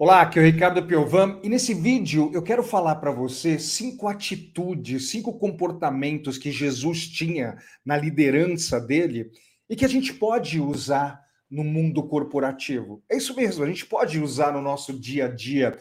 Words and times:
Olá, 0.00 0.20
aqui 0.20 0.38
é 0.38 0.42
o 0.42 0.44
Ricardo 0.44 0.80
Piovan 0.86 1.40
e 1.42 1.48
nesse 1.48 1.74
vídeo 1.74 2.30
eu 2.32 2.40
quero 2.40 2.62
falar 2.62 2.94
para 2.94 3.10
você 3.10 3.58
cinco 3.58 4.06
atitudes, 4.06 5.10
cinco 5.10 5.36
comportamentos 5.36 6.38
que 6.38 6.52
Jesus 6.52 7.08
tinha 7.08 7.58
na 7.84 7.96
liderança 7.96 8.80
dele 8.80 9.28
e 9.68 9.74
que 9.74 9.84
a 9.84 9.88
gente 9.88 10.14
pode 10.14 10.60
usar 10.60 11.20
no 11.50 11.64
mundo 11.64 12.00
corporativo. 12.04 13.02
É 13.10 13.16
isso 13.16 13.34
mesmo, 13.34 13.64
a 13.64 13.66
gente 13.66 13.84
pode 13.86 14.20
usar 14.20 14.52
no 14.52 14.62
nosso 14.62 14.96
dia 14.96 15.24
a 15.24 15.28
dia 15.28 15.76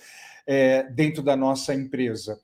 é, 0.47 0.81
dentro 0.81 1.21
da 1.21 1.35
nossa 1.35 1.75
empresa. 1.75 2.39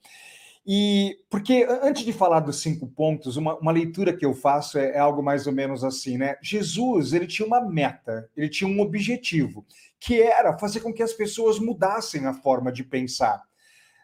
E 0.66 1.18
porque 1.30 1.68
antes 1.82 2.06
de 2.06 2.14
falar 2.14 2.40
dos 2.40 2.62
cinco 2.62 2.88
pontos, 2.88 3.36
uma, 3.36 3.58
uma 3.58 3.72
leitura 3.72 4.16
que 4.16 4.26
eu 4.26 4.34
faço 4.34 4.78
é, 4.78 4.92
é, 4.92 5.00
algo 5.00 5.22
mais 5.22 5.46
ou 5.46 5.52
menos 5.52 5.84
assim, 5.84 6.18
né? 6.18 6.38
Jesus 6.42 7.12
ele 7.12 7.28
tinha 7.28 7.46
uma 7.46 7.60
meta, 7.60 8.30
ele 8.36 8.48
tinha 8.48 8.70
um 8.70 8.80
objetivo 8.80 9.66
que 10.00 10.22
era 10.22 10.58
fazer 10.58 10.80
com 10.80 10.94
que 10.94 11.04
as 11.04 11.12
pessoas 11.12 11.60
mudassem 11.60 12.26
a 12.26 12.34
forma 12.34 12.72
de 12.72 12.84
pensar. 12.84 13.42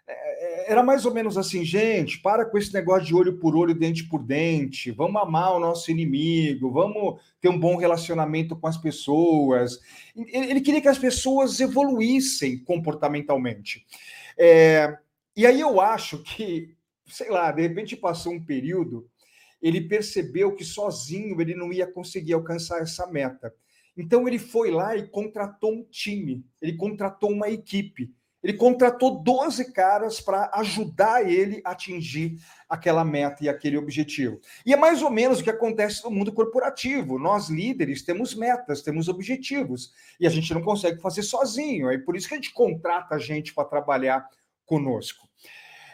É, 0.06 0.68
é, 0.68 0.72
era 0.72 0.84
mais 0.84 1.06
ou 1.06 1.14
menos 1.14 1.38
assim, 1.38 1.64
gente, 1.64 2.20
para 2.20 2.44
com 2.44 2.58
esse 2.58 2.74
negócio 2.74 3.06
de 3.06 3.16
olho 3.16 3.38
por 3.38 3.56
olho, 3.56 3.74
dente 3.74 4.04
por 4.10 4.22
dente, 4.22 4.92
vamos 4.92 5.22
amar 5.22 5.54
o 5.54 5.60
nosso 5.60 5.90
inimigo, 5.90 6.72
vamos 6.72 7.22
ter 7.40 7.48
um 7.48 7.60
bom 7.60 7.78
relacionamento 7.78 8.54
com 8.56 8.68
as 8.68 8.78
pessoas. 8.78 9.80
Ele 10.14 10.60
queria 10.60 10.82
que 10.82 10.90
as 10.90 10.98
pessoas 10.98 11.58
evoluíssem 11.62 12.58
comportamentalmente. 12.66 13.86
É, 14.38 14.98
e 15.40 15.46
aí 15.46 15.62
eu 15.62 15.80
acho 15.80 16.22
que, 16.22 16.76
sei 17.08 17.30
lá, 17.30 17.50
de 17.50 17.62
repente 17.62 17.96
passou 17.96 18.34
um 18.34 18.44
período, 18.44 19.10
ele 19.62 19.80
percebeu 19.80 20.54
que 20.54 20.66
sozinho 20.66 21.40
ele 21.40 21.56
não 21.56 21.72
ia 21.72 21.88
conseguir 21.88 22.34
alcançar 22.34 22.82
essa 22.82 23.08
meta. 23.08 23.56
Então 23.96 24.28
ele 24.28 24.38
foi 24.38 24.70
lá 24.70 24.98
e 24.98 25.08
contratou 25.08 25.72
um 25.72 25.86
time, 25.86 26.46
ele 26.62 26.76
contratou 26.76 27.32
uma 27.32 27.48
equipe, 27.50 28.14
ele 28.44 28.52
contratou 28.52 29.24
12 29.24 29.72
caras 29.72 30.20
para 30.20 30.52
ajudar 30.56 31.26
ele 31.26 31.62
a 31.64 31.72
atingir 31.72 32.38
aquela 32.68 33.06
meta 33.06 33.42
e 33.42 33.48
aquele 33.48 33.78
objetivo. 33.78 34.42
E 34.66 34.74
é 34.74 34.76
mais 34.76 35.02
ou 35.02 35.10
menos 35.10 35.40
o 35.40 35.44
que 35.46 35.50
acontece 35.50 36.04
no 36.04 36.12
mundo 36.12 36.34
corporativo. 36.34 37.18
Nós, 37.18 37.48
líderes, 37.48 38.04
temos 38.04 38.36
metas, 38.36 38.82
temos 38.82 39.08
objetivos, 39.08 39.94
e 40.20 40.28
a 40.28 40.30
gente 40.30 40.54
não 40.54 40.62
consegue 40.62 41.02
fazer 41.02 41.24
sozinho. 41.24 41.90
É 41.90 41.98
por 41.98 42.18
isso 42.18 42.28
que 42.28 42.34
a 42.34 42.38
gente 42.38 42.52
contrata 42.52 43.18
gente 43.18 43.54
para 43.54 43.64
trabalhar 43.64 44.28
conosco. 44.66 45.29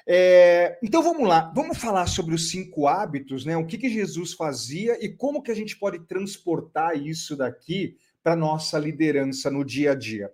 É, 0.08 0.78
então 0.84 1.02
vamos 1.02 1.28
lá, 1.28 1.52
vamos 1.56 1.80
falar 1.80 2.06
sobre 2.06 2.36
os 2.36 2.50
cinco 2.50 2.88
hábitos, 2.88 3.44
né? 3.44 3.58
O 3.58 3.66
que, 3.66 3.78
que 3.78 3.90
Jesus 3.90 4.34
fazia 4.34 5.04
e 5.04 5.10
como 5.10 5.42
que 5.42 5.52
a 5.52 5.56
gente 5.56 5.78
pode 5.78 6.00
transportar 6.06 6.96
isso 6.96 7.36
daqui 7.36 7.98
para 8.24 8.36
nossa 8.36 8.78
liderança 8.78 9.50
no 9.50 9.64
dia 9.66 9.92
a 9.92 9.96
dia. 9.96 10.32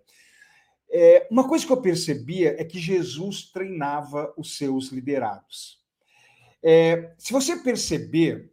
É, 0.94 1.25
uma 1.31 1.47
coisa 1.47 1.66
que 1.66 1.72
eu 1.72 1.81
percebia 1.81 2.55
é 2.59 2.66
que 2.66 2.80
Jesus 2.80 3.50
treinava 3.50 4.33
os 4.38 4.58
seus 4.58 4.89
liderados. 4.89 5.80
É, 6.61 7.13
se 7.17 7.31
você 7.31 7.56
perceber, 7.58 8.52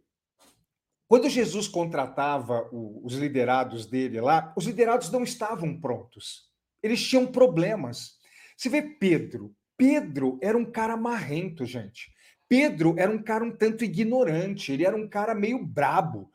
quando 1.05 1.29
Jesus 1.29 1.67
contratava 1.67 2.69
o, 2.71 3.05
os 3.05 3.15
liderados 3.15 3.85
dele 3.85 4.21
lá, 4.21 4.53
os 4.55 4.65
liderados 4.65 5.11
não 5.11 5.23
estavam 5.23 5.79
prontos. 5.79 6.49
Eles 6.81 7.05
tinham 7.05 7.27
problemas. 7.27 8.17
Você 8.55 8.69
vê 8.69 8.81
Pedro, 8.81 9.53
Pedro 9.79 10.37
era 10.41 10.57
um 10.57 10.65
cara 10.65 10.97
marrento, 10.97 11.65
gente. 11.65 12.11
Pedro 12.49 12.95
era 12.97 13.09
um 13.09 13.23
cara 13.23 13.45
um 13.45 13.51
tanto 13.51 13.85
ignorante, 13.85 14.73
ele 14.73 14.85
era 14.85 14.93
um 14.93 15.07
cara 15.07 15.33
meio 15.33 15.65
brabo. 15.65 16.29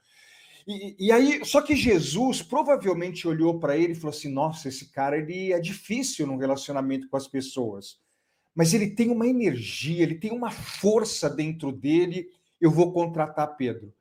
E, 0.67 0.97
e 0.99 1.13
aí, 1.13 1.45
só 1.45 1.61
que 1.61 1.77
Jesus 1.77 2.41
provavelmente 2.41 3.29
olhou 3.29 3.61
para 3.61 3.77
ele 3.77 3.93
e 3.93 3.95
falou 3.95 4.17
assim: 4.17 4.33
Nossa, 4.33 4.69
esse 4.69 4.91
cara 4.91 5.19
ele 5.19 5.53
é 5.53 5.61
difícil 5.61 6.27
no 6.27 6.39
relacionamento 6.39 7.07
com 7.07 7.19
as 7.19 7.29
pessoas, 7.29 7.99
mas 8.55 8.73
ele 8.73 8.89
tem 8.89 9.11
uma 9.11 9.27
energia, 9.27 10.03
ele 10.03 10.15
tem 10.15 10.33
uma 10.33 10.51
força 10.51 11.29
dentro 11.29 11.71
dele. 11.71 12.27
Eu 12.59 12.71
vou 12.71 12.95
contratar 12.95 13.59
Pedro. 13.59 13.93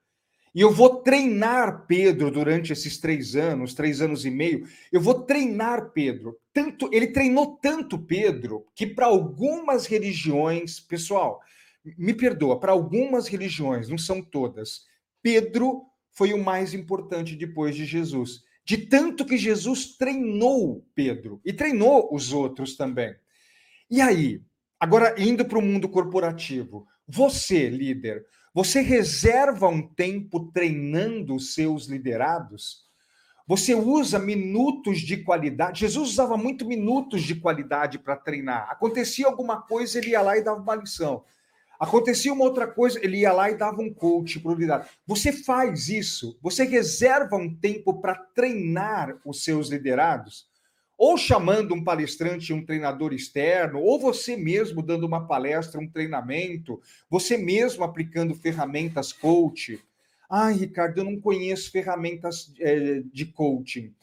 E 0.53 0.61
eu 0.61 0.71
vou 0.71 1.01
treinar 1.01 1.85
Pedro 1.87 2.29
durante 2.29 2.71
esses 2.71 2.99
três 2.99 3.35
anos, 3.35 3.73
três 3.73 4.01
anos 4.01 4.23
e 4.23 4.29
meio. 4.29 4.67
Eu 4.91 5.01
vou 5.01 5.23
treinar 5.23 5.91
Pedro. 5.91 6.37
Tanto 6.53 6.89
ele 6.93 7.07
treinou 7.07 7.57
tanto 7.57 7.97
Pedro 7.97 8.65
que 8.75 8.85
para 8.85 9.07
algumas 9.07 9.87
religiões, 9.87 10.79
pessoal, 10.79 11.41
me 11.97 12.13
perdoa, 12.13 12.59
para 12.59 12.71
algumas 12.71 13.27
religiões, 13.27 13.89
não 13.89 13.97
são 13.97 14.21
todas, 14.21 14.85
Pedro 15.21 15.83
foi 16.11 16.33
o 16.33 16.43
mais 16.43 16.73
importante 16.73 17.35
depois 17.35 17.75
de 17.75 17.85
Jesus. 17.85 18.43
De 18.63 18.77
tanto 18.77 19.25
que 19.25 19.37
Jesus 19.37 19.97
treinou 19.97 20.85
Pedro 20.93 21.41
e 21.43 21.51
treinou 21.51 22.13
os 22.13 22.31
outros 22.31 22.77
também. 22.77 23.15
E 23.89 23.99
aí, 23.99 24.41
agora 24.79 25.15
indo 25.21 25.43
para 25.43 25.57
o 25.57 25.61
mundo 25.61 25.89
corporativo, 25.89 26.87
você, 27.07 27.67
líder, 27.69 28.25
você 28.53 28.81
reserva 28.81 29.67
um 29.67 29.81
tempo 29.81 30.51
treinando 30.51 31.35
os 31.35 31.53
seus 31.53 31.87
liderados? 31.87 32.83
Você 33.47 33.73
usa 33.75 34.19
minutos 34.19 34.99
de 34.99 35.17
qualidade. 35.17 35.81
Jesus 35.81 36.11
usava 36.11 36.37
muito 36.37 36.65
minutos 36.65 37.23
de 37.23 37.35
qualidade 37.35 37.99
para 37.99 38.15
treinar. 38.15 38.69
Acontecia 38.69 39.25
alguma 39.25 39.61
coisa, 39.61 39.97
ele 39.97 40.11
ia 40.11 40.21
lá 40.21 40.37
e 40.37 40.43
dava 40.43 40.61
uma 40.61 40.75
lição. 40.75 41.23
Acontecia 41.79 42.31
uma 42.31 42.45
outra 42.45 42.67
coisa, 42.67 43.03
ele 43.03 43.17
ia 43.17 43.33
lá 43.33 43.49
e 43.49 43.57
dava 43.57 43.81
um 43.81 43.93
coach 43.93 44.39
para 44.39 44.51
o 44.51 44.55
liderado. 44.55 44.87
Você 45.05 45.33
faz 45.33 45.89
isso? 45.89 46.37
Você 46.41 46.63
reserva 46.63 47.35
um 47.35 47.53
tempo 47.53 47.99
para 47.99 48.15
treinar 48.15 49.19
os 49.25 49.43
seus 49.43 49.69
liderados? 49.69 50.47
Ou 50.97 51.17
chamando 51.17 51.73
um 51.73 51.83
palestrante, 51.83 52.53
um 52.53 52.65
treinador 52.65 53.13
externo, 53.13 53.79
ou 53.79 53.99
você 53.99 54.35
mesmo 54.37 54.81
dando 54.81 55.05
uma 55.05 55.27
palestra, 55.27 55.79
um 55.79 55.89
treinamento, 55.89 56.79
você 57.09 57.37
mesmo 57.37 57.83
aplicando 57.83 58.35
ferramentas 58.35 59.11
coach. 59.11 59.79
Ai, 60.29 60.53
Ricardo, 60.53 60.99
eu 60.99 61.03
não 61.03 61.19
conheço 61.19 61.71
ferramentas 61.71 62.53
é, 62.59 63.01
de 63.11 63.25
coaching. 63.25 63.93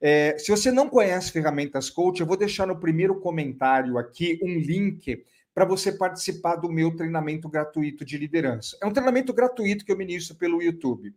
É, 0.00 0.36
se 0.36 0.50
você 0.50 0.72
não 0.72 0.88
conhece 0.88 1.30
ferramentas 1.30 1.88
coach, 1.88 2.20
eu 2.20 2.26
vou 2.26 2.36
deixar 2.36 2.66
no 2.66 2.78
primeiro 2.78 3.20
comentário 3.20 3.96
aqui 3.98 4.38
um 4.42 4.58
link 4.58 5.24
para 5.54 5.64
você 5.64 5.92
participar 5.92 6.56
do 6.56 6.68
meu 6.68 6.96
treinamento 6.96 7.48
gratuito 7.48 8.04
de 8.04 8.18
liderança. 8.18 8.76
É 8.82 8.86
um 8.86 8.92
treinamento 8.92 9.32
gratuito 9.32 9.84
que 9.84 9.92
eu 9.92 9.96
ministro 9.96 10.34
pelo 10.36 10.62
YouTube. 10.62 11.14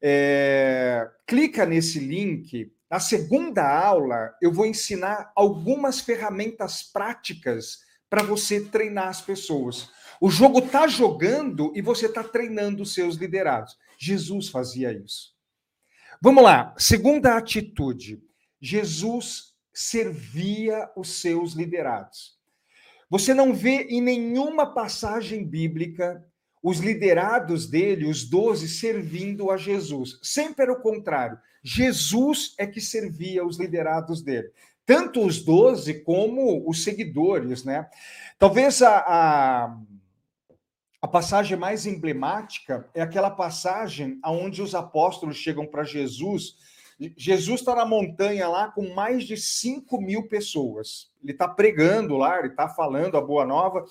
É, 0.00 1.08
clica 1.26 1.66
nesse 1.66 1.98
link 1.98 2.72
na 2.90 2.98
segunda 2.98 3.68
aula, 3.68 4.34
eu 4.40 4.52
vou 4.52 4.64
ensinar 4.64 5.30
algumas 5.36 6.00
ferramentas 6.00 6.82
práticas 6.82 7.80
para 8.08 8.22
você 8.22 8.64
treinar 8.64 9.08
as 9.08 9.20
pessoas. 9.20 9.90
O 10.20 10.30
jogo 10.30 10.60
está 10.60 10.86
jogando 10.86 11.70
e 11.74 11.82
você 11.82 12.06
está 12.06 12.24
treinando 12.24 12.82
os 12.82 12.94
seus 12.94 13.16
liderados. 13.16 13.76
Jesus 13.98 14.48
fazia 14.48 14.92
isso. 14.92 15.34
Vamos 16.20 16.42
lá. 16.42 16.74
Segunda 16.78 17.36
atitude. 17.36 18.22
Jesus 18.60 19.54
servia 19.72 20.90
os 20.96 21.20
seus 21.20 21.52
liderados. 21.52 22.38
Você 23.10 23.32
não 23.32 23.54
vê 23.54 23.84
em 23.84 24.00
nenhuma 24.00 24.74
passagem 24.74 25.46
bíblica 25.46 26.24
os 26.62 26.78
liderados 26.78 27.66
dele, 27.66 28.06
os 28.06 28.24
doze, 28.24 28.68
servindo 28.68 29.50
a 29.50 29.56
Jesus. 29.56 30.18
Sempre 30.22 30.64
era 30.64 30.72
o 30.72 30.80
contrário. 30.80 31.38
Jesus 31.62 32.54
é 32.58 32.66
que 32.66 32.80
servia 32.80 33.44
os 33.44 33.58
liderados 33.58 34.22
dele. 34.22 34.50
Tanto 34.84 35.24
os 35.24 35.42
doze 35.42 36.02
como 36.02 36.68
os 36.68 36.82
seguidores, 36.82 37.62
né? 37.62 37.88
Talvez 38.38 38.80
a, 38.80 38.96
a, 38.98 39.78
a 41.02 41.08
passagem 41.08 41.58
mais 41.58 41.86
emblemática 41.86 42.88
é 42.94 43.02
aquela 43.02 43.30
passagem 43.30 44.18
onde 44.24 44.62
os 44.62 44.74
apóstolos 44.74 45.36
chegam 45.36 45.66
para 45.66 45.84
Jesus. 45.84 46.56
Jesus 47.16 47.60
está 47.60 47.74
na 47.74 47.84
montanha 47.84 48.48
lá 48.48 48.70
com 48.70 48.94
mais 48.94 49.24
de 49.24 49.36
5 49.36 50.00
mil 50.00 50.26
pessoas. 50.26 51.12
Ele 51.22 51.32
está 51.32 51.46
pregando 51.46 52.16
lá, 52.16 52.38
ele 52.38 52.48
está 52.48 52.68
falando 52.68 53.16
a 53.16 53.20
boa 53.20 53.44
nova. 53.44 53.84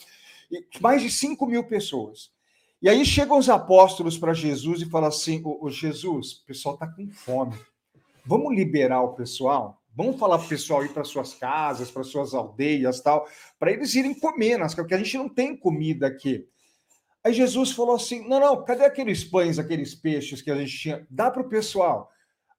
Mais 0.81 1.01
de 1.01 1.11
5 1.11 1.45
mil 1.45 1.63
pessoas. 1.65 2.31
E 2.79 2.87
aí 2.87 3.03
chegam 3.03 3.39
os 3.39 3.49
apóstolos 3.49 4.17
para 4.17 4.33
Jesus 4.33 4.81
e 4.81 4.89
falam 4.89 5.09
assim: 5.09 5.41
ô, 5.43 5.69
Jesus, 5.69 6.33
o 6.33 6.45
pessoal 6.45 6.75
está 6.75 6.87
com 6.87 7.09
fome. 7.09 7.57
Vamos 8.25 8.55
liberar 8.55 9.01
o 9.01 9.13
pessoal? 9.13 9.81
Vamos 9.95 10.19
falar 10.19 10.37
para 10.37 10.45
o 10.45 10.49
pessoal 10.49 10.85
ir 10.85 10.93
para 10.93 11.03
suas 11.03 11.33
casas, 11.33 11.89
para 11.89 12.03
suas 12.03 12.35
aldeias 12.35 13.01
tal, 13.01 13.27
para 13.57 13.71
eles 13.71 13.95
irem 13.95 14.13
comer, 14.13 14.57
nas, 14.59 14.75
porque 14.75 14.93
a 14.93 14.97
gente 14.99 15.17
não 15.17 15.27
tem 15.27 15.57
comida 15.57 16.05
aqui. 16.05 16.47
Aí 17.23 17.33
Jesus 17.33 17.71
falou 17.71 17.95
assim: 17.95 18.27
não, 18.27 18.39
não, 18.39 18.63
cadê 18.63 18.85
aqueles 18.85 19.23
pães, 19.23 19.57
aqueles 19.57 19.95
peixes 19.95 20.41
que 20.41 20.51
a 20.51 20.55
gente 20.55 20.77
tinha? 20.77 21.07
Dá 21.09 21.31
para 21.31 21.41
o 21.41 21.49
pessoal. 21.49 22.11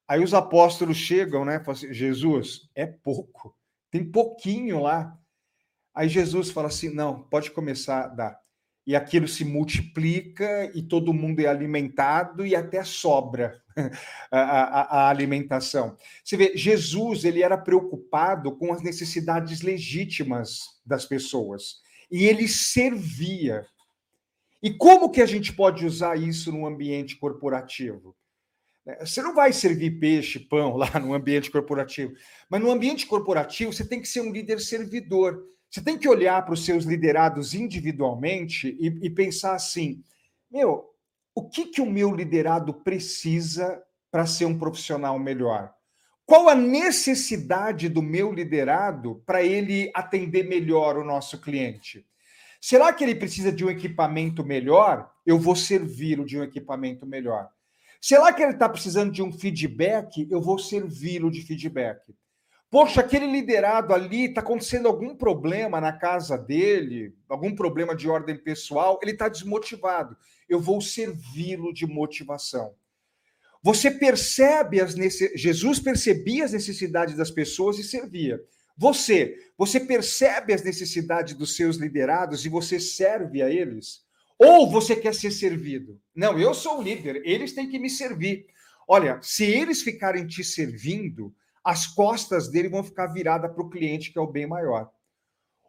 Aí 0.09 0.25
os 0.25 0.35
apóstolos 0.35 0.97
chegam, 0.97 1.45
né? 1.45 1.61
Falam 1.61 1.73
assim, 1.73 1.93
Jesus, 1.93 2.69
é 2.75 2.87
pouco, 2.87 3.55
tem 3.89 4.05
pouquinho 4.11 4.83
lá. 4.83 5.17
Aí 5.95 6.09
Jesus 6.09 6.51
fala 6.51 6.67
assim: 6.67 6.93
não, 6.93 7.23
pode 7.23 7.53
começar 7.53 8.05
a 8.05 8.09
dar. 8.09 8.48
E 8.89 8.97
aquilo 8.97 9.29
se 9.29 9.45
multiplica 9.45 10.73
e 10.75 10.81
todo 10.81 11.13
mundo 11.13 11.41
é 11.41 11.47
alimentado 11.47 12.47
e 12.47 12.57
até 12.57 12.83
sobra 12.83 13.63
a, 14.33 14.41
a, 14.41 14.81
a, 14.81 15.09
alimentação. 15.11 15.95
Você 16.25 16.39
vê, 16.39 16.57
Jesus 16.57 17.23
ele 17.27 17.43
era 17.43 17.59
preocupado 17.59 18.57
com 18.57 18.73
as 18.73 18.83
necessidades 18.83 19.61
legítimas 19.61 20.81
das 20.87 21.05
pessoas 21.05 21.83
e 22.11 22.25
ele 22.25 22.49
servia. 22.49 23.67
E 24.63 24.73
como 24.73 25.11
que 25.11 25.21
a 25.21 25.27
gente 25.27 25.53
pode 25.53 25.85
usar 25.85 26.17
isso 26.17 26.51
no 26.51 26.67
ambiente 26.67 27.15
corporativo? 27.17 28.17
Você 29.01 29.21
não 29.21 29.35
vai 29.35 29.53
servir 29.53 30.01
peixe, 30.01 30.41
pão 30.41 30.79
lá 30.79 30.89
no 30.99 31.13
ambiente 31.13 31.51
corporativo, 31.51 32.15
mas 32.49 32.63
no 32.63 32.71
ambiente 32.71 33.07
corporativo 33.07 33.71
você 33.71 33.87
tem 33.87 34.01
que 34.01 34.09
ser 34.09 34.23
um 34.23 34.33
líder 34.33 34.61
servidor. 34.61 35.45
Você 35.71 35.83
tem 35.83 35.99
que 35.99 36.09
olhar 36.09 36.45
para 36.45 36.55
os 36.55 36.65
seus 36.65 36.85
liderados 36.85 37.55
individualmente 37.55 38.77
e, 38.81 38.87
e 39.07 39.11
pensar 39.11 39.55
assim: 39.55 40.03
meu, 40.51 40.87
o 41.35 41.49
que, 41.49 41.67
que 41.67 41.81
o 41.81 41.91
meu 41.91 42.15
liderado 42.15 42.73
precisa 42.73 43.83
para 44.11 44.27
ser 44.27 44.47
um 44.47 44.59
profissional 44.59 45.19
melhor? 45.19 45.73
Qual 46.25 46.49
a 46.49 46.55
necessidade 46.55 47.89
do 47.89 48.03
meu 48.03 48.33
liderado 48.33 49.23
para 49.25 49.43
ele 49.43 49.91
atender 49.95 50.47
melhor 50.47 50.97
o 50.99 51.05
nosso 51.05 51.41
cliente? 51.41 52.05
Será 52.61 52.93
que 52.93 53.05
ele 53.05 53.15
precisa 53.15 53.53
de 53.53 53.65
um 53.65 53.71
equipamento 53.71 54.45
melhor? 54.45 55.11
Eu 55.25 55.39
vou 55.39 55.55
servi-lo 55.55 56.25
de 56.25 56.39
um 56.39 56.43
equipamento 56.43 57.07
melhor. 57.07 57.49
Será 58.01 58.33
que 58.33 58.43
ele 58.43 58.53
está 58.53 58.69
precisando 58.69 59.13
de 59.13 59.23
um 59.23 59.33
feedback? 59.33 60.27
Eu 60.31 60.41
vou 60.41 60.59
servi-lo 60.59 61.31
de 61.31 61.43
feedback. 61.43 62.01
Poxa, 62.71 63.01
aquele 63.01 63.27
liderado 63.27 63.95
ali 63.95 64.27
está 64.27 64.43
acontecendo 64.43 64.89
algum 64.89 65.17
problema 65.17 65.81
na 65.81 65.93
casa 65.93 66.37
dele, 66.37 67.15
algum 67.27 67.55
problema 67.55 67.97
de 67.97 68.09
ordem 68.09 68.37
pessoal, 68.37 68.99
ele 69.03 69.13
está 69.13 69.27
desmotivado. 69.27 70.15
Eu 70.47 70.61
vou 70.61 70.81
servi-lo 70.81 71.73
de 71.73 71.87
motivação. 71.87 72.75
Você 73.63 73.91
percebe 73.91 74.81
as 74.81 74.95
necess... 74.95 75.33
Jesus 75.35 75.81
percebia 75.81 76.45
as 76.45 76.53
necessidades 76.53 77.17
das 77.17 77.31
pessoas 77.31 77.79
e 77.79 77.85
servia. 77.85 78.39
Você, 78.77 79.37
você 79.57 79.81
percebe 79.81 80.53
as 80.53 80.63
necessidades 80.63 81.35
dos 81.35 81.57
seus 81.57 81.77
liderados 81.77 82.45
e 82.45 82.49
você 82.49 82.79
serve 82.79 83.43
a 83.43 83.51
eles? 83.51 84.07
Ou 84.39 84.71
você 84.71 84.95
quer 84.95 85.15
ser 85.15 85.33
servido? 85.33 86.01
Não, 86.15 86.39
eu 86.39 86.55
sou 86.55 86.79
o 86.79 86.83
líder, 86.83 87.23
eles 87.25 87.53
têm 87.53 87.69
que 87.69 87.79
me 87.79 87.91
servir. 87.91 88.47
Olha, 88.87 89.19
se 89.21 89.45
eles 89.45 89.83
ficarem 89.83 90.27
te 90.27 90.45
servindo, 90.45 91.35
as 91.65 91.87
costas 91.87 92.49
dele 92.49 92.69
vão 92.69 92.83
ficar 92.83 93.07
viradas 93.09 93.53
para 93.53 93.63
o 93.63 93.71
cliente, 93.71 94.13
que 94.13 94.19
é 94.19 94.23
o 94.23 94.31
bem 94.31 94.47
maior. 94.47 94.91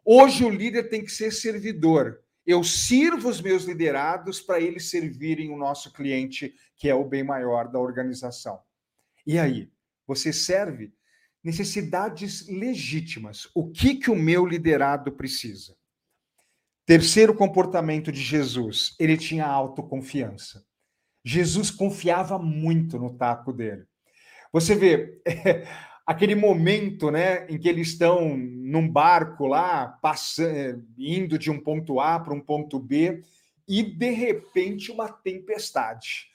Hoje 0.04 0.44
o 0.44 0.50
líder 0.50 0.88
tem 0.88 1.04
que 1.04 1.10
ser 1.10 1.30
servidor. 1.30 2.20
Eu 2.46 2.64
sirvo 2.64 3.28
os 3.28 3.40
meus 3.40 3.64
liderados 3.64 4.40
para 4.40 4.60
eles 4.60 4.90
servirem 4.90 5.50
o 5.50 5.56
nosso 5.56 5.92
cliente, 5.92 6.54
que 6.76 6.88
é 6.88 6.94
o 6.94 7.04
bem 7.04 7.22
maior 7.22 7.70
da 7.70 7.78
organização. 7.78 8.60
E 9.26 9.38
aí, 9.38 9.70
você 10.06 10.32
serve 10.32 10.92
necessidades 11.42 12.48
legítimas. 12.48 13.48
O 13.54 13.70
que 13.70 13.96
que 13.96 14.10
o 14.10 14.16
meu 14.16 14.46
liderado 14.46 15.12
precisa? 15.12 15.76
Terceiro 16.86 17.34
comportamento 17.34 18.10
de 18.10 18.20
Jesus, 18.20 18.96
ele 18.98 19.16
tinha 19.16 19.46
autoconfiança. 19.46 20.66
Jesus 21.24 21.70
confiava 21.70 22.38
muito 22.38 22.98
no 22.98 23.16
taco 23.16 23.52
dele. 23.52 23.86
Você 24.52 24.74
vê, 24.74 25.20
aquele 26.06 26.34
momento, 26.34 27.10
né, 27.10 27.46
em 27.48 27.58
que 27.58 27.68
eles 27.68 27.88
estão 27.88 28.36
num 28.36 28.88
barco 28.88 29.46
lá, 29.46 29.86
passando, 30.02 30.50
eh, 30.50 30.76
indo 30.98 31.38
de 31.38 31.50
um 31.50 31.60
ponto 31.60 32.00
A 32.00 32.18
para 32.18 32.34
um 32.34 32.40
ponto 32.40 32.78
B, 32.78 33.22
e 33.68 33.82
de 33.82 34.10
repente 34.10 34.90
uma 34.90 35.08
tempestade. 35.08 36.28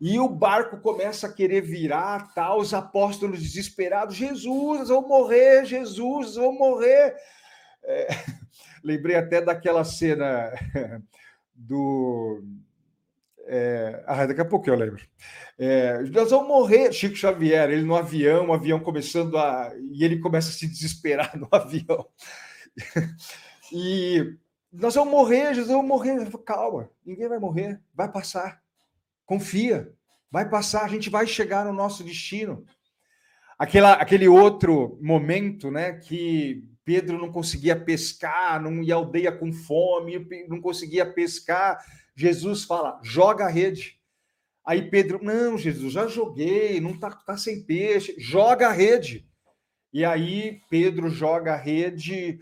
E 0.00 0.18
o 0.18 0.28
barco 0.28 0.80
começa 0.80 1.26
a 1.26 1.32
querer 1.32 1.60
virar, 1.60 2.32
tal, 2.34 2.58
os 2.58 2.74
apóstolos 2.74 3.40
desesperados, 3.40 4.16
Jesus, 4.16 4.88
vou 4.88 5.06
morrer, 5.06 5.64
Jesus, 5.64 6.34
vou 6.36 6.52
morrer. 6.52 7.14
É, 7.82 8.08
lembrei 8.84 9.16
até 9.16 9.40
daquela 9.40 9.84
cena 9.84 10.52
do 11.54 12.44
é, 13.52 14.04
ah, 14.06 14.26
daqui 14.26 14.40
a 14.40 14.44
pouco 14.44 14.70
eu 14.70 14.76
lembro. 14.76 15.04
É, 15.58 16.04
nós 16.04 16.30
vamos 16.30 16.46
morrer, 16.46 16.92
Chico 16.92 17.16
Xavier, 17.16 17.68
ele 17.68 17.82
no 17.82 17.96
avião, 17.96 18.46
o 18.46 18.52
avião 18.52 18.78
começando 18.78 19.36
a. 19.36 19.72
E 19.90 20.04
ele 20.04 20.20
começa 20.20 20.50
a 20.50 20.52
se 20.52 20.68
desesperar 20.68 21.34
no 21.36 21.48
avião. 21.50 22.06
e 23.72 24.36
nós 24.72 24.94
vamos 24.94 25.10
morrer, 25.10 25.52
Jesus, 25.52 25.72
vamos 25.72 25.88
morrer. 25.88 26.30
Calma, 26.46 26.88
ninguém 27.04 27.28
vai 27.28 27.40
morrer, 27.40 27.80
vai 27.92 28.08
passar. 28.10 28.62
Confia, 29.26 29.92
vai 30.30 30.48
passar, 30.48 30.84
a 30.84 30.88
gente 30.88 31.10
vai 31.10 31.26
chegar 31.26 31.64
no 31.64 31.72
nosso 31.72 32.04
destino. 32.04 32.64
Aquela, 33.58 33.94
aquele 33.94 34.28
outro 34.28 34.96
momento, 35.02 35.72
né, 35.72 35.94
que 35.94 36.64
Pedro 36.84 37.18
não 37.18 37.32
conseguia 37.32 37.74
pescar, 37.74 38.62
não 38.62 38.80
ia 38.80 38.94
aldeia 38.94 39.32
com 39.32 39.52
fome, 39.52 40.24
não 40.48 40.60
conseguia 40.60 41.04
pescar 41.04 41.84
Jesus 42.20 42.64
fala: 42.64 43.00
joga 43.02 43.46
a 43.46 43.48
rede. 43.48 43.98
Aí 44.62 44.90
Pedro, 44.90 45.18
não, 45.22 45.56
Jesus, 45.56 45.94
já 45.94 46.06
joguei, 46.06 46.78
não 46.78 46.96
tá, 46.96 47.10
tá 47.10 47.34
sem 47.34 47.62
peixe, 47.62 48.14
joga 48.18 48.68
a 48.68 48.72
rede. 48.72 49.26
E 49.90 50.04
aí 50.04 50.60
Pedro 50.68 51.08
joga 51.08 51.54
a 51.54 51.56
rede, 51.56 52.38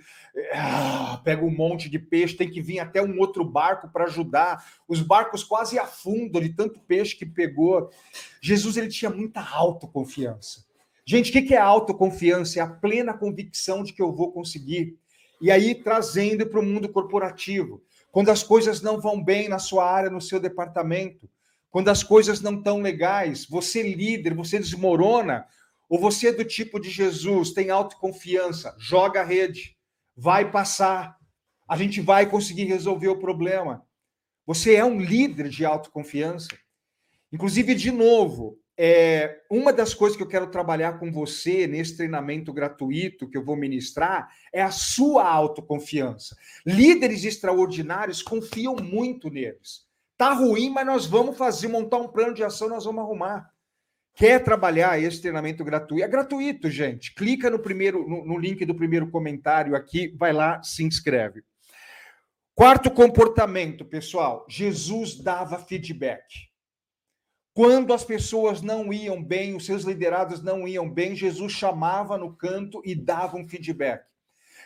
ah, 0.52 1.20
pega 1.24 1.44
um 1.44 1.50
monte 1.50 1.88
de 1.88 1.98
peixe, 1.98 2.36
tem 2.36 2.50
que 2.50 2.60
vir 2.60 2.80
até 2.80 3.00
um 3.00 3.20
outro 3.20 3.44
barco 3.44 3.88
para 3.88 4.04
ajudar. 4.04 4.62
Os 4.88 5.00
barcos 5.00 5.44
quase 5.44 5.78
afundam 5.78 6.42
de 6.42 6.48
tanto 6.48 6.80
peixe 6.80 7.16
que 7.16 7.24
pegou. 7.24 7.88
Jesus 8.42 8.76
ele 8.76 8.88
tinha 8.88 9.10
muita 9.10 9.40
autoconfiança. 9.40 10.66
Gente, 11.06 11.30
o 11.30 11.46
que 11.46 11.54
é 11.54 11.58
autoconfiança? 11.58 12.58
É 12.58 12.62
a 12.62 12.68
plena 12.68 13.16
convicção 13.16 13.84
de 13.84 13.92
que 13.92 14.02
eu 14.02 14.12
vou 14.12 14.32
conseguir. 14.32 14.98
E 15.40 15.52
aí 15.52 15.72
trazendo 15.76 16.44
para 16.46 16.58
o 16.58 16.64
mundo 16.64 16.88
corporativo 16.88 17.80
quando 18.10 18.30
as 18.30 18.42
coisas 18.42 18.80
não 18.80 19.00
vão 19.00 19.22
bem 19.22 19.48
na 19.48 19.58
sua 19.58 19.90
área, 19.90 20.10
no 20.10 20.20
seu 20.20 20.40
departamento, 20.40 21.28
quando 21.70 21.88
as 21.88 22.02
coisas 22.02 22.40
não 22.40 22.56
estão 22.56 22.80
legais, 22.80 23.46
você 23.46 23.82
líder, 23.82 24.34
você 24.34 24.58
desmorona, 24.58 25.46
ou 25.88 25.98
você 25.98 26.28
é 26.28 26.32
do 26.32 26.44
tipo 26.44 26.80
de 26.80 26.90
Jesus, 26.90 27.52
tem 27.52 27.70
autoconfiança, 27.70 28.74
joga 28.78 29.20
a 29.20 29.24
rede, 29.24 29.76
vai 30.16 30.50
passar, 30.50 31.16
a 31.68 31.76
gente 31.76 32.00
vai 32.00 32.28
conseguir 32.28 32.64
resolver 32.64 33.08
o 33.08 33.18
problema. 33.18 33.86
Você 34.46 34.74
é 34.74 34.84
um 34.84 34.98
líder 34.98 35.48
de 35.50 35.64
autoconfiança. 35.64 36.48
Inclusive, 37.30 37.74
de 37.74 37.90
novo, 37.90 38.58
é, 38.80 39.40
uma 39.50 39.72
das 39.72 39.92
coisas 39.92 40.16
que 40.16 40.22
eu 40.22 40.28
quero 40.28 40.46
trabalhar 40.46 41.00
com 41.00 41.10
você 41.10 41.66
nesse 41.66 41.96
treinamento 41.96 42.52
gratuito 42.52 43.28
que 43.28 43.36
eu 43.36 43.44
vou 43.44 43.56
ministrar 43.56 44.30
é 44.52 44.62
a 44.62 44.70
sua 44.70 45.28
autoconfiança. 45.28 46.36
Líderes 46.64 47.24
extraordinários 47.24 48.22
confiam 48.22 48.76
muito 48.76 49.28
neles. 49.28 49.88
Tá 50.16 50.32
ruim, 50.32 50.70
mas 50.70 50.86
nós 50.86 51.06
vamos 51.06 51.36
fazer, 51.36 51.66
montar 51.66 51.98
um 51.98 52.06
plano 52.06 52.32
de 52.32 52.44
ação, 52.44 52.68
nós 52.68 52.84
vamos 52.84 53.02
arrumar. 53.02 53.50
Quer 54.14 54.44
trabalhar 54.44 55.00
esse 55.00 55.20
treinamento 55.20 55.64
gratuito? 55.64 56.04
É 56.04 56.08
gratuito, 56.08 56.70
gente. 56.70 57.12
Clica 57.14 57.50
no 57.50 57.58
primeiro, 57.58 58.08
no, 58.08 58.24
no 58.24 58.38
link 58.38 58.64
do 58.64 58.74
primeiro 58.76 59.10
comentário 59.10 59.74
aqui, 59.74 60.14
vai 60.16 60.32
lá, 60.32 60.62
se 60.62 60.84
inscreve. 60.84 61.42
Quarto 62.54 62.90
comportamento, 62.92 63.84
pessoal. 63.84 64.44
Jesus 64.48 65.16
dava 65.20 65.58
feedback. 65.58 66.48
Quando 67.58 67.92
as 67.92 68.04
pessoas 68.04 68.62
não 68.62 68.92
iam 68.92 69.20
bem, 69.20 69.56
os 69.56 69.66
seus 69.66 69.82
liderados 69.82 70.40
não 70.40 70.68
iam 70.68 70.88
bem, 70.88 71.16
Jesus 71.16 71.52
chamava 71.52 72.16
no 72.16 72.32
canto 72.32 72.80
e 72.84 72.94
dava 72.94 73.36
um 73.36 73.48
feedback. 73.48 74.04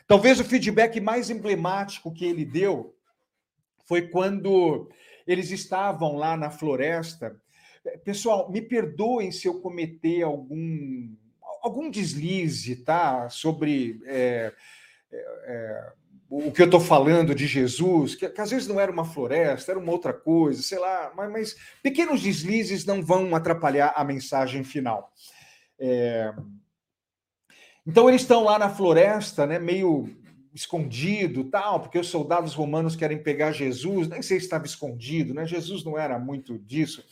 Talvez 0.07 0.39
o 0.39 0.45
feedback 0.45 1.01
mais 1.01 1.31
emblemático 1.31 2.13
que 2.13 2.27
ele 2.27 2.45
deu 2.45 2.95
foi 3.87 4.09
quando 4.09 4.91
eles 5.27 5.51
estavam 5.51 6.17
lá 6.17 6.37
na 6.37 6.51
floresta. 6.51 7.35
Pessoal, 8.05 8.51
me 8.51 8.61
perdoem 8.61 9.33
se 9.33 9.49
eu 9.49 9.63
cometer 9.63 10.21
algum 10.21 11.17
algum 11.63 11.89
deslize, 11.89 12.77
tá? 12.77 13.31
Sobre 13.31 14.03
é, 14.05 14.53
é, 15.11 15.93
o 16.35 16.51
que 16.51 16.63
eu 16.63 16.65
estou 16.65 16.81
falando 16.81 17.35
de 17.35 17.47
Jesus, 17.47 18.15
que, 18.15 18.27
que, 18.27 18.41
às 18.41 18.51
vezes 18.51 18.67
não 18.67 18.81
era 18.81 18.91
uma 18.91 19.05
floresta, 19.05 19.73
era 19.73 19.79
uma 19.79 19.93
outra 19.93 20.15
coisa, 20.15 20.63
sei 20.63 20.79
lá, 20.79 21.13
mas, 21.15 21.31
mas 21.31 21.57
pequenos 21.83 22.23
deslizes 22.23 22.87
não 22.87 23.05
vão 23.05 23.37
atrapalhar 23.37 23.93
a 23.95 24.03
mensagem 24.03 24.65
final. 24.65 25.13
É... 25.79 26.33
Então 27.87 28.09
eles 28.09 28.23
estão 28.23 28.45
lá 28.45 28.59
na 28.59 28.71
floresta, 28.71 29.47
né, 29.47 29.59
meio 29.59 30.09
escondido, 30.55 31.45
tal, 31.45 31.81
porque 31.81 31.99
os 31.99 32.09
soldados 32.09 32.55
romanos 32.55 32.97
querem 32.97 33.23
pegar 33.23 33.53
Jesus, 33.53 34.09
nem 34.09 34.23
sei 34.23 34.41
se 34.41 34.47
estava 34.47 34.65
escondido, 34.65 35.35
né? 35.35 35.45
Jesus 35.45 35.85
não 35.85 35.99
era 35.99 36.19
muito 36.19 36.59
disso. 36.59 37.05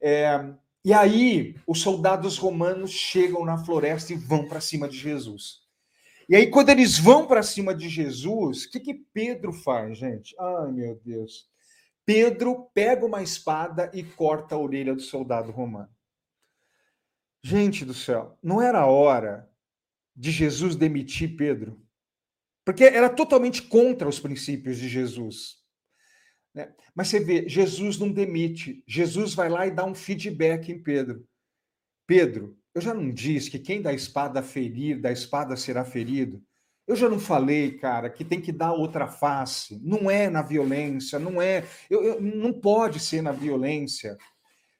É... 0.00 0.40
E 0.84 0.92
aí 0.92 1.56
os 1.66 1.80
soldados 1.80 2.38
romanos 2.38 2.92
chegam 2.92 3.44
na 3.44 3.58
floresta 3.58 4.12
e 4.12 4.16
vão 4.16 4.46
para 4.46 4.60
cima 4.60 4.88
de 4.88 4.96
Jesus. 4.96 5.61
E 6.32 6.34
aí, 6.34 6.46
quando 6.46 6.70
eles 6.70 6.98
vão 6.98 7.26
para 7.26 7.42
cima 7.42 7.74
de 7.74 7.90
Jesus, 7.90 8.64
o 8.64 8.70
que, 8.70 8.80
que 8.80 8.94
Pedro 8.94 9.52
faz, 9.52 9.98
gente? 9.98 10.34
Ai, 10.40 10.72
meu 10.72 10.98
Deus. 11.04 11.46
Pedro 12.06 12.70
pega 12.72 13.04
uma 13.04 13.22
espada 13.22 13.90
e 13.92 14.02
corta 14.02 14.54
a 14.54 14.58
orelha 14.58 14.94
do 14.94 15.02
soldado 15.02 15.52
romano. 15.52 15.94
Gente 17.42 17.84
do 17.84 17.92
céu, 17.92 18.38
não 18.42 18.62
era 18.62 18.86
hora 18.86 19.46
de 20.16 20.30
Jesus 20.30 20.74
demitir 20.74 21.36
Pedro? 21.36 21.78
Porque 22.64 22.84
era 22.84 23.10
totalmente 23.10 23.60
contra 23.60 24.08
os 24.08 24.18
princípios 24.18 24.78
de 24.78 24.88
Jesus. 24.88 25.58
Né? 26.54 26.74
Mas 26.94 27.08
você 27.08 27.20
vê, 27.20 27.46
Jesus 27.46 27.98
não 27.98 28.10
demite. 28.10 28.82
Jesus 28.86 29.34
vai 29.34 29.50
lá 29.50 29.66
e 29.66 29.70
dá 29.70 29.84
um 29.84 29.94
feedback 29.94 30.72
em 30.72 30.82
Pedro. 30.82 31.28
Pedro, 32.06 32.58
eu 32.74 32.80
já 32.80 32.94
não 32.94 33.10
disse 33.10 33.50
que 33.50 33.58
quem 33.58 33.82
dá 33.82 33.92
espada 33.92 34.42
ferir, 34.42 35.00
da 35.00 35.12
espada 35.12 35.56
será 35.56 35.84
ferido. 35.84 36.42
Eu 36.86 36.96
já 36.96 37.08
não 37.08 37.18
falei, 37.18 37.72
cara, 37.78 38.10
que 38.10 38.24
tem 38.24 38.40
que 38.40 38.50
dar 38.50 38.72
outra 38.72 39.06
face. 39.06 39.80
Não 39.82 40.10
é 40.10 40.28
na 40.28 40.42
violência, 40.42 41.18
não 41.18 41.40
é. 41.40 41.64
Eu, 41.88 42.02
eu, 42.02 42.20
não 42.20 42.52
pode 42.52 42.98
ser 42.98 43.22
na 43.22 43.30
violência. 43.30 44.16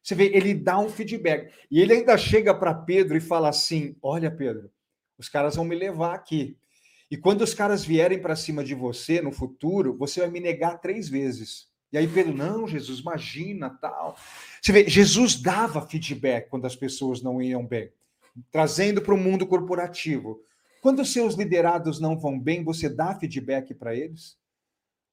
Você 0.02 0.14
vê, 0.14 0.24
ele 0.34 0.54
dá 0.54 0.78
um 0.78 0.88
feedback. 0.88 1.52
E 1.70 1.80
ele 1.80 1.92
ainda 1.92 2.18
chega 2.18 2.54
para 2.54 2.74
Pedro 2.74 3.16
e 3.16 3.20
fala 3.20 3.48
assim: 3.48 3.94
Olha, 4.02 4.30
Pedro, 4.30 4.70
os 5.16 5.28
caras 5.28 5.54
vão 5.56 5.64
me 5.64 5.76
levar 5.76 6.14
aqui. 6.14 6.56
E 7.10 7.16
quando 7.16 7.42
os 7.42 7.54
caras 7.54 7.84
vierem 7.84 8.20
para 8.20 8.34
cima 8.34 8.64
de 8.64 8.74
você 8.74 9.20
no 9.20 9.30
futuro, 9.30 9.96
você 9.96 10.20
vai 10.20 10.30
me 10.30 10.40
negar 10.40 10.80
três 10.80 11.08
vezes. 11.08 11.71
E 11.92 11.98
aí 11.98 12.08
Pedro, 12.08 12.34
não, 12.34 12.66
Jesus, 12.66 13.00
imagina, 13.00 13.70
tal. 13.70 14.16
Você 14.60 14.72
vê, 14.72 14.88
Jesus 14.88 15.36
dava 15.36 15.86
feedback 15.86 16.48
quando 16.48 16.64
as 16.64 16.74
pessoas 16.74 17.20
não 17.20 17.42
iam 17.42 17.66
bem, 17.66 17.92
trazendo 18.50 19.02
para 19.02 19.14
o 19.14 19.18
mundo 19.18 19.46
corporativo. 19.46 20.40
Quando 20.80 21.02
os 21.02 21.12
seus 21.12 21.34
liderados 21.34 22.00
não 22.00 22.18
vão 22.18 22.38
bem, 22.38 22.64
você 22.64 22.88
dá 22.88 23.14
feedback 23.14 23.74
para 23.74 23.94
eles? 23.94 24.36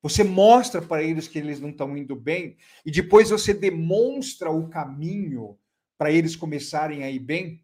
Você 0.02 0.24
mostra 0.24 0.82
para 0.82 1.04
eles 1.04 1.28
que 1.28 1.38
eles 1.38 1.60
não 1.60 1.70
estão 1.70 1.98
indo 1.98 2.16
bem 2.16 2.56
e 2.86 2.92
depois 2.92 3.30
você 3.30 3.54
demonstra 3.54 4.50
o 4.50 4.70
caminho 4.70 5.58
para 5.98 6.12
eles 6.12 6.36
começarem 6.36 7.04
a 7.04 7.12
ir 7.12 7.20
bem? 7.20 7.62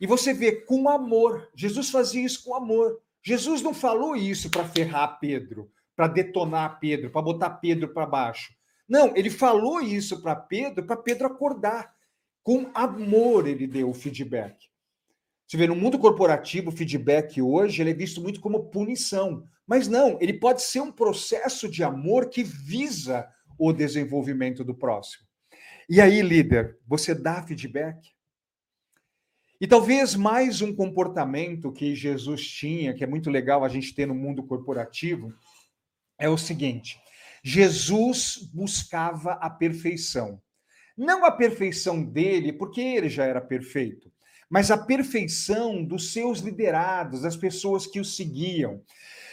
E 0.00 0.06
você 0.06 0.32
vê 0.32 0.52
com 0.52 0.88
amor. 0.88 1.50
Jesus 1.54 1.90
fazia 1.90 2.24
isso 2.24 2.42
com 2.42 2.54
amor. 2.54 2.98
Jesus 3.22 3.60
não 3.60 3.74
falou 3.74 4.16
isso 4.16 4.48
para 4.48 4.66
ferrar 4.66 5.18
Pedro, 5.20 5.70
para 6.00 6.08
detonar 6.08 6.80
Pedro, 6.80 7.10
para 7.10 7.20
botar 7.20 7.50
Pedro 7.50 7.92
para 7.92 8.06
baixo. 8.06 8.54
Não, 8.88 9.14
ele 9.14 9.28
falou 9.28 9.82
isso 9.82 10.22
para 10.22 10.34
Pedro, 10.34 10.86
para 10.86 10.96
Pedro 10.96 11.26
acordar. 11.26 11.94
Com 12.42 12.70
amor 12.72 13.46
ele 13.46 13.66
deu 13.66 13.90
o 13.90 13.92
feedback. 13.92 14.56
Você 15.46 15.58
vê, 15.58 15.66
no 15.66 15.76
mundo 15.76 15.98
corporativo, 15.98 16.70
o 16.70 16.72
feedback 16.72 17.42
hoje 17.42 17.82
ele 17.82 17.90
é 17.90 17.94
visto 17.94 18.18
muito 18.18 18.40
como 18.40 18.70
punição. 18.70 19.44
Mas 19.66 19.88
não, 19.88 20.16
ele 20.22 20.32
pode 20.32 20.62
ser 20.62 20.80
um 20.80 20.90
processo 20.90 21.68
de 21.68 21.84
amor 21.84 22.30
que 22.30 22.42
visa 22.42 23.28
o 23.58 23.70
desenvolvimento 23.70 24.64
do 24.64 24.74
próximo. 24.74 25.26
E 25.86 26.00
aí, 26.00 26.22
líder, 26.22 26.78
você 26.88 27.14
dá 27.14 27.42
feedback? 27.42 28.08
E 29.60 29.66
talvez 29.66 30.16
mais 30.16 30.62
um 30.62 30.74
comportamento 30.74 31.70
que 31.70 31.94
Jesus 31.94 32.48
tinha, 32.48 32.94
que 32.94 33.04
é 33.04 33.06
muito 33.06 33.28
legal 33.28 33.62
a 33.62 33.68
gente 33.68 33.94
ter 33.94 34.06
no 34.06 34.14
mundo 34.14 34.42
corporativo, 34.42 35.34
é 36.20 36.28
o 36.28 36.38
seguinte: 36.38 37.00
Jesus 37.42 38.36
buscava 38.52 39.32
a 39.32 39.50
perfeição. 39.50 40.40
Não 40.96 41.24
a 41.24 41.32
perfeição 41.32 42.02
dele, 42.02 42.52
porque 42.52 42.80
ele 42.80 43.08
já 43.08 43.24
era 43.24 43.40
perfeito, 43.40 44.12
mas 44.48 44.70
a 44.70 44.76
perfeição 44.76 45.82
dos 45.82 46.12
seus 46.12 46.40
liderados, 46.40 47.22
das 47.22 47.36
pessoas 47.36 47.86
que 47.86 47.98
o 47.98 48.04
seguiam. 48.04 48.82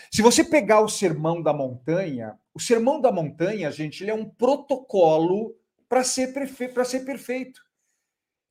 Se 0.09 0.21
você 0.21 0.43
pegar 0.43 0.79
o 0.79 0.87
Sermão 0.87 1.41
da 1.41 1.51
Montanha, 1.51 2.39
o 2.53 2.59
Sermão 2.59 3.01
da 3.01 3.11
Montanha, 3.11 3.69
gente, 3.69 4.01
ele 4.01 4.11
é 4.11 4.15
um 4.15 4.29
protocolo 4.29 5.53
para 5.89 6.03
ser, 6.03 6.33
perfe 6.33 6.71
ser 6.85 7.01
perfeito. 7.01 7.61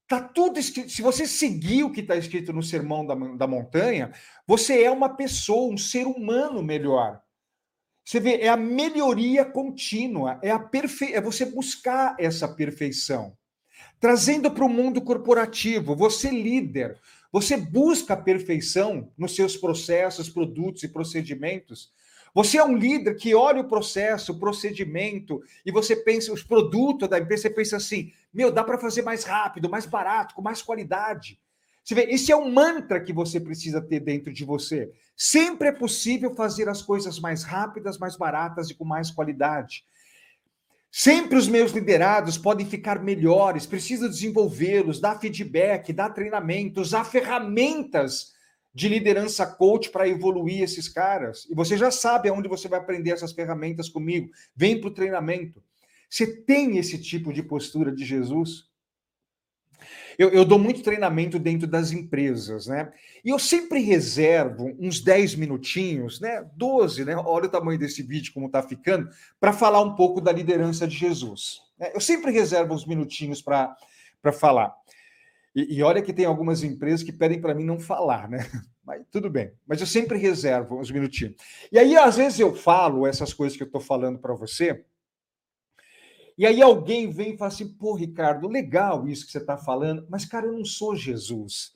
Tá 0.06 0.20
tudo 0.20 0.58
escrito. 0.60 0.90
Se 0.90 1.02
você 1.02 1.26
seguir 1.26 1.82
o 1.82 1.90
que 1.90 2.00
está 2.00 2.16
escrito 2.16 2.52
no 2.52 2.62
Sermão 2.62 3.04
da, 3.06 3.14
da 3.14 3.46
Montanha, 3.46 4.12
você 4.46 4.82
é 4.82 4.90
uma 4.90 5.16
pessoa, 5.16 5.72
um 5.72 5.78
ser 5.78 6.06
humano 6.06 6.62
melhor. 6.62 7.20
Você 8.06 8.20
vê, 8.20 8.36
é 8.36 8.48
a 8.48 8.56
melhoria 8.56 9.44
contínua, 9.44 10.38
é 10.40 10.52
a 10.52 10.60
perfe... 10.60 11.12
é 11.12 11.20
você 11.20 11.44
buscar 11.44 12.14
essa 12.20 12.46
perfeição. 12.46 13.36
Trazendo 13.98 14.48
para 14.48 14.64
o 14.64 14.68
mundo 14.68 15.02
corporativo, 15.02 15.96
você 15.96 16.30
líder, 16.30 17.00
você 17.32 17.56
busca 17.56 18.14
a 18.14 18.16
perfeição 18.16 19.10
nos 19.18 19.34
seus 19.34 19.56
processos, 19.56 20.28
produtos 20.28 20.84
e 20.84 20.88
procedimentos. 20.88 21.90
Você 22.32 22.58
é 22.58 22.64
um 22.64 22.76
líder 22.76 23.16
que 23.16 23.34
olha 23.34 23.62
o 23.62 23.68
processo, 23.68 24.30
o 24.30 24.38
procedimento, 24.38 25.42
e 25.64 25.72
você 25.72 25.96
pensa, 25.96 26.32
os 26.32 26.44
produtos 26.44 27.08
da 27.08 27.18
empresa, 27.18 27.42
você 27.42 27.50
pensa 27.50 27.76
assim: 27.76 28.12
meu, 28.32 28.52
dá 28.52 28.62
para 28.62 28.78
fazer 28.78 29.02
mais 29.02 29.24
rápido, 29.24 29.68
mais 29.68 29.84
barato, 29.84 30.32
com 30.36 30.42
mais 30.42 30.62
qualidade. 30.62 31.40
Você 31.86 31.94
vê, 31.94 32.02
esse 32.10 32.32
é 32.32 32.36
um 32.36 32.52
mantra 32.52 33.00
que 33.00 33.12
você 33.12 33.38
precisa 33.38 33.80
ter 33.80 34.00
dentro 34.00 34.32
de 34.32 34.44
você. 34.44 34.90
Sempre 35.16 35.68
é 35.68 35.72
possível 35.72 36.34
fazer 36.34 36.68
as 36.68 36.82
coisas 36.82 37.20
mais 37.20 37.44
rápidas, 37.44 37.96
mais 37.96 38.16
baratas 38.16 38.68
e 38.68 38.74
com 38.74 38.84
mais 38.84 39.08
qualidade. 39.08 39.84
Sempre 40.90 41.38
os 41.38 41.46
meus 41.46 41.70
liderados 41.70 42.36
podem 42.36 42.66
ficar 42.66 43.00
melhores, 43.00 43.66
preciso 43.66 44.08
desenvolvê-los, 44.08 45.00
dar 45.00 45.20
feedback, 45.20 45.92
dar 45.92 46.10
treinamento, 46.10 46.80
usar 46.80 47.04
ferramentas 47.04 48.32
de 48.74 48.88
liderança 48.88 49.46
coach 49.46 49.88
para 49.90 50.08
evoluir 50.08 50.62
esses 50.62 50.88
caras. 50.88 51.46
E 51.48 51.54
você 51.54 51.78
já 51.78 51.92
sabe 51.92 52.28
aonde 52.28 52.48
você 52.48 52.66
vai 52.66 52.80
aprender 52.80 53.12
essas 53.12 53.32
ferramentas 53.32 53.88
comigo. 53.88 54.28
Vem 54.56 54.80
para 54.80 54.88
o 54.88 54.94
treinamento. 54.94 55.62
Você 56.10 56.26
tem 56.26 56.78
esse 56.78 56.98
tipo 56.98 57.32
de 57.32 57.44
postura 57.44 57.94
de 57.94 58.04
Jesus? 58.04 58.64
Eu, 60.18 60.30
eu, 60.30 60.44
dou 60.44 60.58
muito 60.58 60.82
treinamento 60.82 61.38
dentro 61.38 61.66
das 61.66 61.92
empresas, 61.92 62.66
né? 62.66 62.92
E 63.24 63.28
eu 63.28 63.38
sempre 63.38 63.80
reservo 63.80 64.74
uns 64.78 65.00
10 65.00 65.34
minutinhos, 65.34 66.20
né? 66.20 66.44
12, 66.56 67.04
né? 67.04 67.16
Olha 67.16 67.46
o 67.46 67.50
tamanho 67.50 67.78
desse 67.78 68.02
vídeo, 68.02 68.32
como 68.32 68.46
está 68.46 68.62
ficando, 68.62 69.08
para 69.38 69.52
falar 69.52 69.82
um 69.82 69.94
pouco 69.94 70.20
da 70.20 70.32
liderança 70.32 70.86
de 70.86 70.96
Jesus. 70.96 71.60
Né? 71.78 71.90
Eu 71.94 72.00
sempre 72.00 72.30
reservo 72.30 72.74
uns 72.74 72.86
minutinhos 72.86 73.42
para 73.42 73.76
falar. 74.32 74.74
E, 75.54 75.78
e, 75.78 75.82
olha 75.82 76.02
que 76.02 76.12
tem 76.12 76.24
algumas 76.26 76.62
empresas 76.62 77.02
que 77.02 77.12
pedem 77.12 77.40
para 77.40 77.54
mim 77.54 77.64
não 77.64 77.78
falar, 77.78 78.28
né? 78.28 78.46
Mas 78.84 79.02
tudo 79.10 79.28
bem. 79.28 79.52
Mas 79.66 79.80
eu 79.80 79.86
sempre 79.86 80.18
reservo 80.18 80.78
uns 80.78 80.90
minutinhos. 80.90 81.34
E 81.72 81.78
aí, 81.78 81.96
às 81.96 82.16
vezes, 82.16 82.38
eu 82.38 82.54
falo 82.54 83.06
essas 83.06 83.32
coisas 83.32 83.56
que 83.56 83.62
eu 83.62 83.66
estou 83.66 83.80
falando 83.80 84.18
para 84.18 84.34
você 84.34 84.84
e 86.38 86.44
aí 86.44 86.60
alguém 86.60 87.10
vem 87.10 87.34
e 87.34 87.36
fala 87.36 87.48
assim: 87.48 87.68
pô, 87.68 87.94
Ricardo, 87.94 88.48
legal 88.48 89.08
isso 89.08 89.24
que 89.24 89.32
você 89.32 89.38
está 89.38 89.56
falando, 89.56 90.06
mas, 90.10 90.24
cara, 90.24 90.46
eu 90.46 90.52
não 90.52 90.64
sou 90.64 90.94
Jesus. 90.94 91.74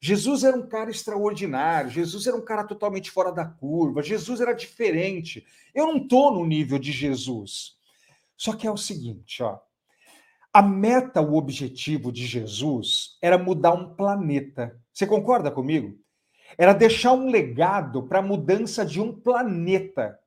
Jesus 0.00 0.44
era 0.44 0.56
um 0.56 0.66
cara 0.66 0.90
extraordinário, 0.90 1.90
Jesus 1.90 2.26
era 2.26 2.36
um 2.36 2.44
cara 2.44 2.64
totalmente 2.64 3.10
fora 3.10 3.32
da 3.32 3.44
curva, 3.44 4.02
Jesus 4.02 4.40
era 4.40 4.52
diferente. 4.52 5.44
Eu 5.74 5.86
não 5.86 5.96
estou 5.98 6.32
no 6.32 6.46
nível 6.46 6.78
de 6.78 6.92
Jesus. 6.92 7.76
Só 8.36 8.54
que 8.54 8.66
é 8.66 8.70
o 8.70 8.76
seguinte, 8.76 9.42
ó. 9.42 9.58
A 10.52 10.62
meta, 10.62 11.20
o 11.20 11.36
objetivo 11.36 12.10
de 12.10 12.24
Jesus 12.24 13.18
era 13.20 13.36
mudar 13.36 13.72
um 13.72 13.94
planeta. 13.94 14.80
Você 14.92 15.06
concorda 15.06 15.50
comigo? 15.50 15.98
Era 16.56 16.72
deixar 16.72 17.12
um 17.12 17.30
legado 17.30 18.04
para 18.04 18.20
a 18.20 18.22
mudança 18.22 18.86
de 18.86 19.00
um 19.00 19.12
planeta. 19.12 20.18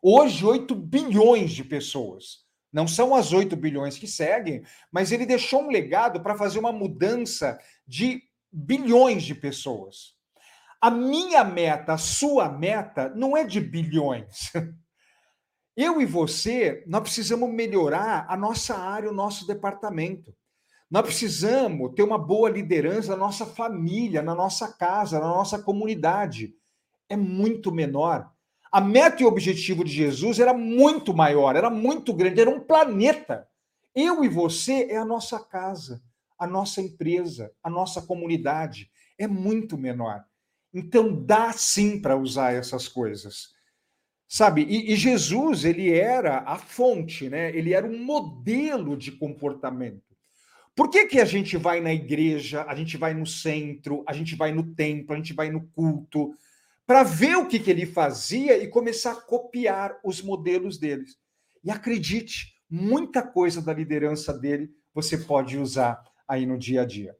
Hoje, 0.00 0.46
8 0.46 0.74
bilhões 0.74 1.52
de 1.52 1.64
pessoas. 1.64 2.45
Não 2.72 2.86
são 2.86 3.14
as 3.14 3.32
8 3.32 3.56
bilhões 3.56 3.96
que 3.96 4.06
seguem, 4.06 4.62
mas 4.90 5.12
ele 5.12 5.24
deixou 5.24 5.62
um 5.62 5.70
legado 5.70 6.20
para 6.20 6.36
fazer 6.36 6.58
uma 6.58 6.72
mudança 6.72 7.58
de 7.86 8.22
bilhões 8.52 9.22
de 9.22 9.34
pessoas. 9.34 10.14
A 10.80 10.90
minha 10.90 11.42
meta, 11.42 11.94
a 11.94 11.98
sua 11.98 12.48
meta, 12.48 13.08
não 13.14 13.36
é 13.36 13.44
de 13.44 13.60
bilhões. 13.60 14.52
Eu 15.76 16.00
e 16.00 16.06
você, 16.06 16.82
nós 16.86 17.02
precisamos 17.02 17.52
melhorar 17.52 18.26
a 18.28 18.36
nossa 18.36 18.74
área, 18.74 19.10
o 19.10 19.14
nosso 19.14 19.46
departamento. 19.46 20.34
Nós 20.90 21.02
precisamos 21.02 21.92
ter 21.94 22.02
uma 22.02 22.16
boa 22.16 22.48
liderança 22.48 23.10
na 23.10 23.16
nossa 23.16 23.44
família, 23.44 24.22
na 24.22 24.34
nossa 24.34 24.72
casa, 24.72 25.18
na 25.18 25.26
nossa 25.28 25.58
comunidade. 25.58 26.54
É 27.08 27.16
muito 27.16 27.72
menor 27.72 28.30
a 28.76 28.80
meta 28.82 29.22
e 29.22 29.26
objetivo 29.26 29.82
de 29.82 29.90
Jesus 29.90 30.38
era 30.38 30.52
muito 30.52 31.14
maior, 31.14 31.56
era 31.56 31.70
muito 31.70 32.12
grande, 32.12 32.42
era 32.42 32.50
um 32.50 32.60
planeta. 32.60 33.48
Eu 33.94 34.22
e 34.22 34.28
você 34.28 34.88
é 34.90 34.98
a 34.98 35.04
nossa 35.04 35.40
casa, 35.40 36.02
a 36.38 36.46
nossa 36.46 36.82
empresa, 36.82 37.50
a 37.62 37.70
nossa 37.70 38.02
comunidade. 38.02 38.90
É 39.18 39.26
muito 39.26 39.78
menor. 39.78 40.22
Então 40.74 41.24
dá 41.24 41.54
sim 41.54 41.98
para 41.98 42.18
usar 42.18 42.52
essas 42.52 42.86
coisas. 42.86 43.54
Sabe? 44.28 44.66
E, 44.68 44.92
e, 44.92 44.96
Jesus, 44.96 45.64
ele 45.64 45.90
era 45.90 46.40
a 46.40 46.58
fonte, 46.58 47.30
né? 47.30 47.56
Ele 47.56 47.72
era 47.72 47.86
um 47.86 48.04
modelo 48.04 48.94
de 48.94 49.10
comportamento. 49.10 50.14
Por 50.74 50.90
que, 50.90 51.06
que 51.06 51.18
a 51.18 51.24
gente 51.24 51.56
vai 51.56 51.80
na 51.80 51.94
igreja, 51.94 52.66
a 52.68 52.74
gente 52.74 52.98
vai 52.98 53.14
no 53.14 53.24
centro, 53.24 54.04
a 54.06 54.12
gente 54.12 54.36
vai 54.36 54.52
no 54.52 54.74
templo, 54.74 55.14
a 55.14 55.16
gente 55.16 55.32
vai 55.32 55.48
no 55.48 55.66
culto, 55.68 56.34
para 56.86 57.02
ver 57.02 57.36
o 57.36 57.48
que, 57.48 57.58
que 57.58 57.70
ele 57.70 57.84
fazia 57.84 58.56
e 58.56 58.68
começar 58.68 59.12
a 59.12 59.20
copiar 59.20 59.98
os 60.04 60.22
modelos 60.22 60.78
deles. 60.78 61.16
E 61.64 61.70
acredite, 61.70 62.54
muita 62.70 63.22
coisa 63.22 63.60
da 63.60 63.74
liderança 63.74 64.32
dele 64.32 64.70
você 64.94 65.18
pode 65.18 65.58
usar 65.58 66.00
aí 66.28 66.46
no 66.46 66.56
dia 66.56 66.82
a 66.82 66.84
dia. 66.84 67.14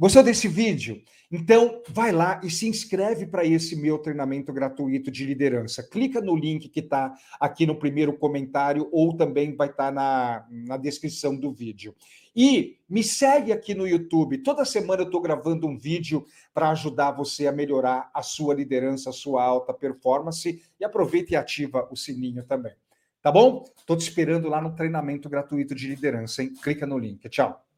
Gostou 0.00 0.22
desse 0.22 0.48
vídeo? 0.48 1.02
Então, 1.30 1.82
vai 1.86 2.10
lá 2.10 2.40
e 2.42 2.48
se 2.48 2.66
inscreve 2.66 3.26
para 3.26 3.44
esse 3.44 3.76
meu 3.76 3.98
treinamento 3.98 4.50
gratuito 4.50 5.10
de 5.10 5.26
liderança. 5.26 5.82
Clica 5.82 6.22
no 6.22 6.34
link 6.34 6.70
que 6.70 6.80
está 6.80 7.14
aqui 7.38 7.66
no 7.66 7.78
primeiro 7.78 8.16
comentário 8.16 8.88
ou 8.92 9.14
também 9.14 9.54
vai 9.54 9.68
estar 9.68 9.88
tá 9.88 9.90
na, 9.92 10.46
na 10.50 10.78
descrição 10.78 11.36
do 11.36 11.52
vídeo. 11.52 11.94
E 12.34 12.78
me 12.88 13.04
segue 13.04 13.52
aqui 13.52 13.74
no 13.74 13.86
YouTube. 13.86 14.38
Toda 14.38 14.64
semana 14.64 15.02
eu 15.02 15.06
estou 15.06 15.20
gravando 15.20 15.66
um 15.66 15.76
vídeo 15.76 16.24
para 16.54 16.70
ajudar 16.70 17.10
você 17.10 17.46
a 17.46 17.52
melhorar 17.52 18.10
a 18.14 18.22
sua 18.22 18.54
liderança, 18.54 19.10
a 19.10 19.12
sua 19.12 19.44
alta 19.44 19.74
performance. 19.74 20.62
E 20.80 20.82
aproveita 20.82 21.34
e 21.34 21.36
ativa 21.36 21.86
o 21.90 21.94
sininho 21.94 22.42
também. 22.42 22.72
Tá 23.20 23.30
bom? 23.30 23.64
Estou 23.76 23.98
te 23.98 24.00
esperando 24.00 24.48
lá 24.48 24.62
no 24.62 24.74
treinamento 24.74 25.28
gratuito 25.28 25.74
de 25.74 25.88
liderança, 25.88 26.42
hein? 26.42 26.54
Clica 26.62 26.86
no 26.86 26.96
link. 26.96 27.28
Tchau. 27.28 27.69